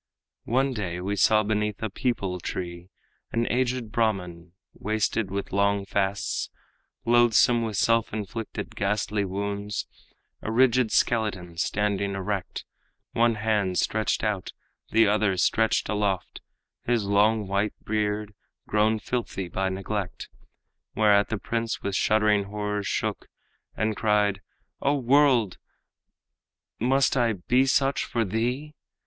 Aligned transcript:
One 0.49 0.73
day 0.73 0.99
we 0.99 1.15
saw 1.15 1.43
beneath 1.43 1.83
a 1.83 1.89
peepul 1.91 2.39
tree 2.39 2.89
An 3.31 3.45
aged 3.51 3.91
Brahman, 3.91 4.53
wasted 4.73 5.29
with 5.29 5.53
long 5.53 5.85
fasts, 5.85 6.49
Loathsome 7.05 7.61
with 7.61 7.77
self 7.77 8.11
inflicted 8.11 8.75
ghastly 8.75 9.25
wounds, 9.25 9.85
A 10.41 10.51
rigid 10.51 10.91
skeleton, 10.91 11.55
standing 11.57 12.15
erect, 12.15 12.65
One 13.11 13.35
hand 13.35 13.77
stretched 13.77 14.23
out, 14.23 14.53
the 14.89 15.05
other 15.05 15.37
stretched 15.37 15.87
aloft, 15.87 16.41
His 16.83 17.03
long 17.03 17.47
white 17.47 17.75
beard 17.85 18.33
grown 18.67 18.97
filthy 18.97 19.49
by 19.49 19.69
neglect. 19.69 20.29
Whereat 20.95 21.29
the 21.29 21.37
prince 21.37 21.83
with 21.83 21.95
shuddering 21.95 22.45
horror 22.45 22.81
shook, 22.81 23.27
And 23.77 23.95
cried, 23.95 24.41
'O 24.81 24.95
world! 24.95 25.59
must 26.79 27.15
I 27.15 27.33
be 27.33 27.67
such 27.67 28.03
for 28.05 28.25
thee?' 28.25 28.73